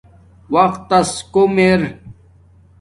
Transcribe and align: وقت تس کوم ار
وقت 0.53 0.81
تس 0.89 1.09
کوم 1.33 1.55
ار 1.67 1.81